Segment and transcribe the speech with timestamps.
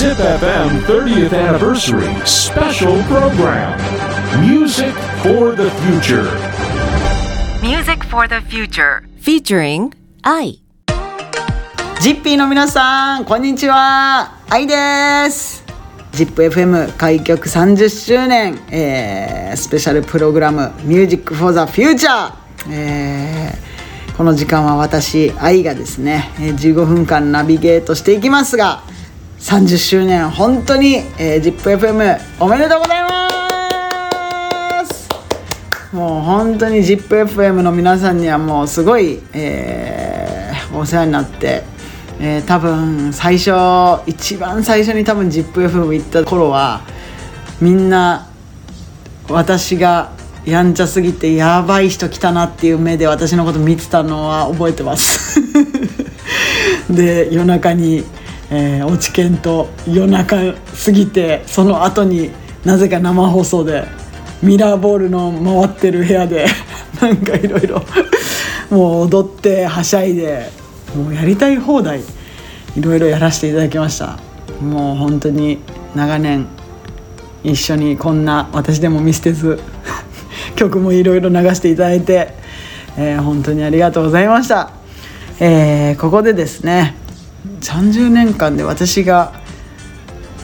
[0.00, 3.76] ZipFM 30th Anniversary Special Program
[4.40, 6.24] Music for the Future
[7.60, 9.92] Music for the Future featuring
[10.22, 10.58] I
[12.00, 15.66] ジッピーの皆さんこんにちは愛です
[16.12, 22.32] ZIPFM 開局30周年、えースペシャルプログラム「Music for the Future」
[22.72, 28.82] えーこの時間は私愛がですねえー15分間ナビゲートしていきますが
[29.40, 33.08] 30周年本当に、えー、ZIPFM おめでとうございま
[34.84, 35.08] す。
[35.94, 41.64] もう本当に ZIPFM の皆さんにはもうすごい、えーお世話になって、
[42.20, 43.50] えー多分最初
[44.06, 46.82] 一番最初に多分 ZIPFM 行った頃は
[47.60, 48.28] みんな
[49.28, 50.12] 私が
[50.44, 55.40] やんちゃすぎてやばい人来たなっていう目で私のこと見てたのは覚えてます。
[56.90, 58.04] で夜中に、
[58.50, 60.36] えー、落ち研と夜中
[60.84, 62.30] 過ぎてその後に
[62.64, 63.84] なぜか生放送で
[64.42, 66.46] ミラーボールの回ってる部屋で
[67.00, 67.82] なんかいろいろ
[68.70, 70.50] もう踊ってはしゃいで
[70.94, 72.00] もうやりたい放題
[72.76, 74.18] いろいろやらせていただきました。
[74.60, 75.58] もう本当に
[75.94, 76.46] 長年
[77.42, 79.58] 一緒にこんな私でも見捨てず
[80.54, 82.34] 曲もいろいろ流していただいて、
[82.98, 84.70] えー本当にありがとうございました、
[85.38, 86.96] えーここでですね
[87.60, 89.32] 30年間で私が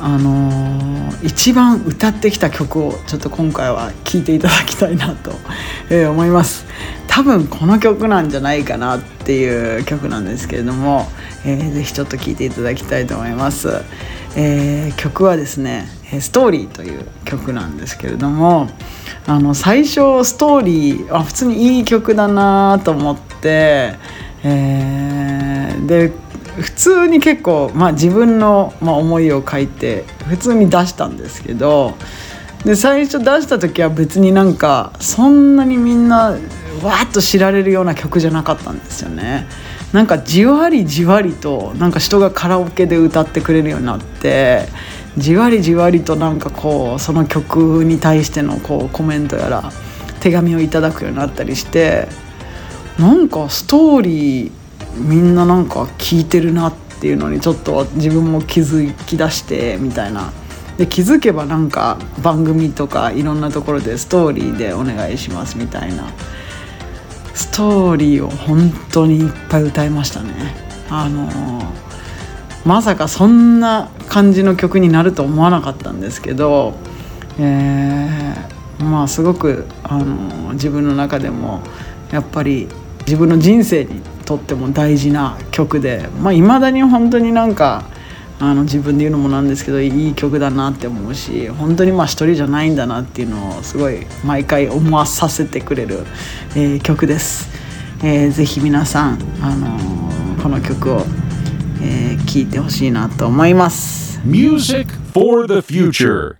[0.00, 5.30] あのー一番歌ってきた曲をちょっと今回は聴いていただきたいなと、
[5.88, 6.66] えー思います。
[7.06, 11.06] 多分この曲なんじゃないかなっていう曲なんですけれども、
[11.44, 13.68] えーぜひちょっと聴いていただきたいと思います、
[14.34, 15.86] えー曲はですね
[16.18, 18.68] 「ストーリー」という曲なんですけれども
[19.26, 23.94] あの最初ストーリーあ普通にいい曲だなと思って、
[24.42, 26.10] えーで
[26.56, 31.96] 普通に結構、まあ、自分の、まあ、思いを書いて普通に出したんですけど
[32.64, 36.30] で最初出した時は別になんかそんなにみんな
[36.82, 39.46] わーっと知られるような曲じゃなかったんですよね。
[39.92, 44.66] なんかじわりじわりとなんか人がカラオケで歌ってくれるようになって
[45.18, 49.70] じわりじわりとなんかこうその曲に対してのこうコメントやら
[50.20, 52.08] 手紙をいただくようになったりして
[52.98, 54.61] なんかストーリー
[54.96, 60.32] みんななんか聞いてるなっていうのにちょっと自分も気づき出してみたいな。
[60.78, 66.04] で気づけばなんか番組とかいろんなところでストーリーでお願いしますみたいな。
[67.34, 70.32] ストーリーを本当にいっぱい歌いましたね。
[70.90, 71.62] あの
[72.64, 76.74] まさかそんな感じの曲になると思わなかったんですけど、
[77.38, 81.60] えーまあすごくあの自分の中でも
[82.10, 82.68] やっぱり
[83.06, 84.00] 自分の人生に
[84.32, 87.84] とっても大事な曲でまあ、未だに本当になんか
[88.40, 96.00] あの自分で言うのもなんですけどいい曲だなって思うし本当にまあ一人じゃないんだなっていうのをすごい毎回思わさせてくれる、
[96.56, 97.50] えー曲です、
[98.02, 101.06] えーぜひ皆さん、あのーこの曲を聴、
[101.82, 106.36] えー聴いてほしいなと思います、Music for the Future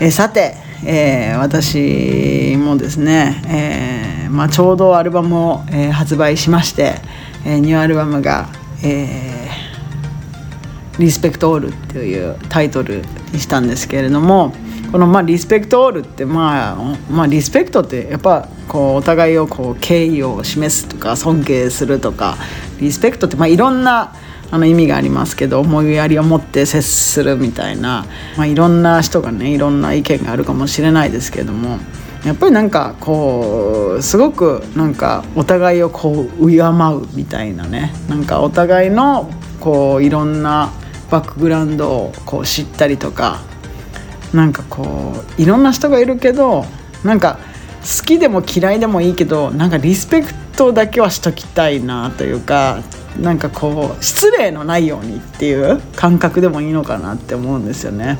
[0.00, 6.96] えーさて、えー私もですね、えーまあ、ちょうどアルバムを、えー発売しまして、
[7.44, 8.48] えーニューアルバムが、
[8.82, 9.74] えー
[10.98, 13.02] リスペクトオールっていうタイトル
[13.32, 14.52] にしたんですけれども
[14.92, 16.76] このまあリスペクトオールってまあ
[17.10, 22.36] まあリスペクトってやっぱこうお互いをこう敬意を示すとか尊敬するとか
[22.78, 24.14] リスペクトってまあいろんな
[24.50, 28.06] あの意味がありますけど思いやりを持って接するみたいな、
[28.36, 31.78] まあ、いろんな人がねいろんな意見があるかもしれないですけども
[32.24, 40.72] やっぱりなんかこうすごくなんかお互いをこう敬うみたいなねなんかお互いのこういろんな
[41.10, 43.42] バックグラウンドをこう知ったりとか
[44.32, 46.64] なんかこういろんな人がいるけど
[47.04, 47.38] なんか
[47.82, 52.82] 好きでも嫌いでもいいけどなんかリスペクトだけはしときたいなというか
[53.20, 58.18] なんかこう失礼のないようにっていう感覚でもいいのかなって思うんですよね。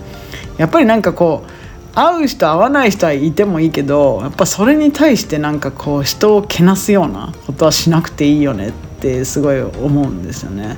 [0.59, 10.77] やっぱりなんかこう会う人会わない人はいてもいいけどやっぱそれに対してなんかこう人をけなすようなことはしなくていいよねってすごい思うんですよね。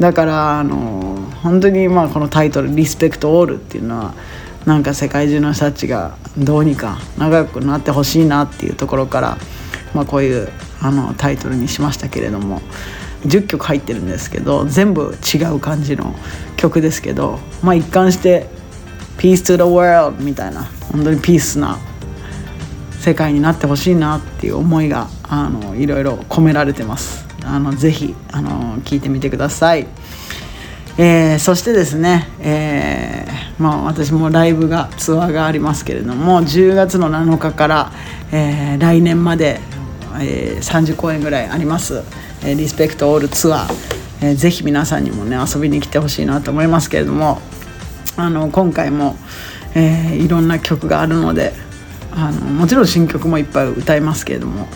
[0.00, 4.14] だからあの本当にまあこのタイトル「リスペクトオール」っていうのは
[4.66, 9.38] なんか世界中の人たちがどうにか仲良くなってほしいなっていうところから、
[9.92, 10.48] まあ、こういう
[10.80, 12.62] あのタイトルにしましたけれども
[13.26, 16.14] 10曲入ってるんですけど全部違う感じの
[16.56, 18.48] 曲ですけど、まあ、一貫して
[19.18, 21.78] 「Peace to the world」みたいな本当にピースな
[23.00, 27.22] 世界になってほしいなっていう思いがあのいろいろ込められてます。
[27.44, 29.86] あのぜひあの聞いてみてください、
[30.96, 37.92] えーそしてですね、えーまあ、私もライブがツアーがありますけれども10月の7日から、
[38.30, 39.60] えー来年まで、
[40.20, 42.04] えー30公演ぐらいあります、
[42.44, 43.74] えリスペクトオールツアー、
[44.22, 47.40] えーぜひ皆さんにもね遊びに来てほしいなと思いますけれども
[48.16, 49.16] あの今回も、
[49.74, 51.52] えーいろんな曲があるので
[52.14, 54.68] あのもちろん新曲もいっぱい歌いますけれども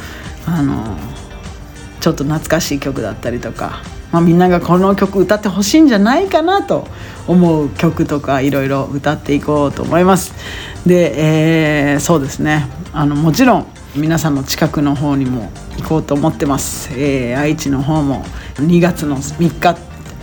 [0.46, 0.96] あの
[2.00, 6.86] ちょっと懐かしい曲だったりとか、まあ、みんながこの曲歌ってほしいんじゃないかなと
[7.26, 10.32] 思う曲とかいろいろ歌っていこうと思います。
[10.86, 12.68] で、えーそうですね。
[12.92, 13.66] あのもちろん
[13.96, 18.24] 皆さんの近くの方にも行こうと思ってます、えー愛知の方も
[18.56, 19.76] 2月の3日。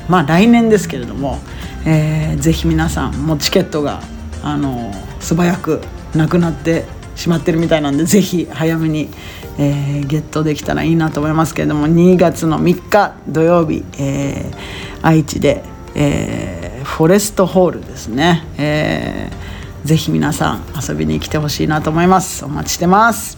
[0.09, 1.39] まあ来年ですけれども、
[1.85, 4.01] えーぜひ皆さんもうチケットが
[4.43, 5.81] あの素早く
[6.13, 6.85] なくなって
[7.15, 9.09] しまってるみたいなんでぜひ早めに、
[9.57, 14.57] えーゲットできたらいいなと思いますけれども2月の3日土曜日、えー
[15.01, 15.63] 愛知で、
[15.95, 19.53] えーフォレストホールですね、えー
[19.83, 22.45] ぜひ皆さん遊びに来てほしいなと思います。
[22.45, 23.37] お待ちしてます。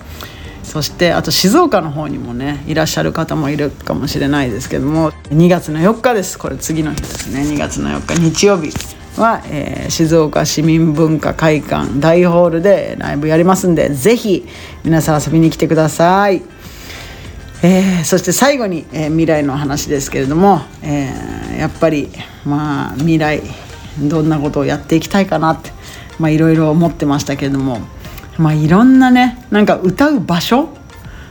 [0.65, 6.38] そしてあと静岡の方にもねいらっしゃる方もいるかもしれないですけども2月の4日です。
[6.38, 7.41] これ次の日ですね。
[7.41, 8.71] 2月の4日日曜日
[9.17, 14.45] は、えー静岡市民文化会館大ホールでライブやりますんでぜひ
[14.83, 16.41] 皆さん遊びに来てください、
[17.62, 22.09] えーそして最後に、えー未来の話ですけれども、えーやっぱり
[22.45, 23.41] まあ未来
[24.00, 25.71] どんなことをやっていきたいかなって
[26.29, 27.79] いろいろ思ってましたけれども
[28.38, 30.70] まあいろんなねなんか歌う場所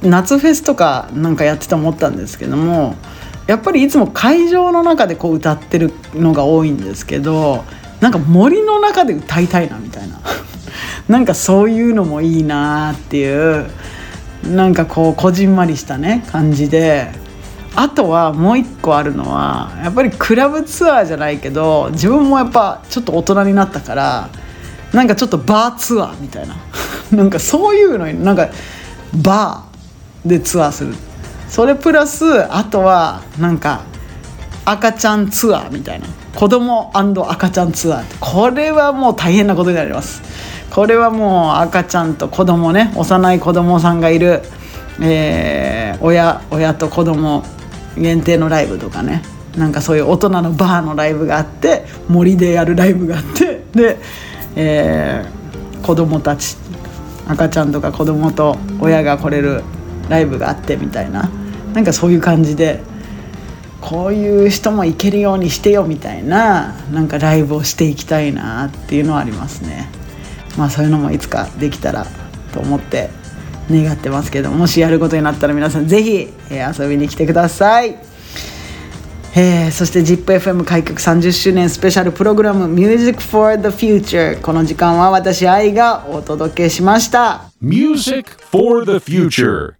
[0.02, 2.94] 夏フェスとかなんかやってて思ったんですけども
[3.46, 7.64] やっぱりいつも会場の中でこう歌ってるのが多いんですけど
[8.00, 10.20] なんか森の中で歌いたいなみたいな。
[11.08, 13.66] なんかそういうのもいいなっていう
[14.50, 17.24] なんかこうこじんまりしたね感じで。
[17.76, 24.28] あとはもう一個あるのはやっぱりクラブツアーじゃないけど自分もやっぱちょっと大人になったから
[24.92, 26.54] なんかちょっとバーツアーみたいな。
[27.12, 28.48] なんかそういうのになんか
[29.14, 30.94] バーでツアーする。
[31.48, 33.82] それプラスあとはなんか
[34.64, 36.06] 赤ちゃんツアーみたいな。
[36.34, 38.16] 子供赤ちゃんツアーって。
[38.18, 40.22] これはもう大変なことになります。
[40.70, 44.42] これはもう赤ちゃんと子供ね幼い子供さんがいる、
[45.00, 47.44] えー親親と子供
[47.96, 49.22] 限定のライブとかね。
[49.56, 53.98] なんかそういう大人のバーのライブがあって森でやるライブがあってで、
[54.56, 55.44] えー
[55.84, 56.56] 子供たち
[57.26, 59.62] 赤ちゃんとか子供と親が来れる
[60.08, 61.30] ライブがあってみたいな。
[61.72, 62.82] なんかそういう感じで
[63.80, 69.90] こういう人も行けるようにしてよみたいななんかライブをしていきたいなっていうのはありますね。
[70.56, 72.06] まあそういうのもいつかできたら
[72.52, 73.10] と思って
[73.70, 78.13] 願ってますけどもしやることになったら皆さんぜひ、えー遊びに来てください。
[79.36, 89.74] えーそして ZIPFM 開局30周年スペシャルプログラム Music for the Future この時間は私愛がお届けしました Music for the future.